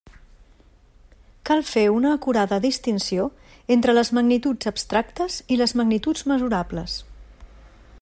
[1.49, 3.29] Cal fer una acurada distinció
[3.77, 7.01] entre les magnituds abstractes i les magnituds mesurables.